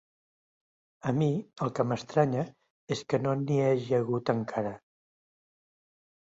A 1.11 1.13
mi 1.17 1.27
el 1.65 1.73
que 1.81 1.85
m'estranya 1.89 2.47
és 2.97 3.05
que 3.13 3.21
no 3.27 3.37
n'hi 3.45 3.61
hagi 3.69 3.95
hagut 4.01 4.35
encara. 4.37 4.75